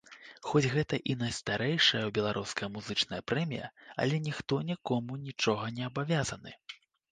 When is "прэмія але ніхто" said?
3.33-4.61